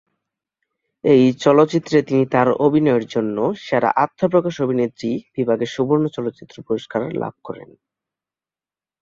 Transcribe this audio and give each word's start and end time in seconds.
এই 1.03 1.23
চলচ্চিত্রে 1.43 1.97
তিনি 2.01 2.23
তাঁর 2.25 2.47
অভিনয়ের 2.65 3.05
জন্য 3.05 3.37
"সেরা 3.61 3.89
আত্মপ্রকাশ 4.05 4.55
অভিনেত্রী" 4.61 5.11
বিভাগে 5.35 5.65
সুবর্ণ 5.65 6.05
চলচ্চিত্র 6.07 6.55
পুরস্কার 6.67 7.01
লাভ 7.13 7.33
করেন। 7.43 7.69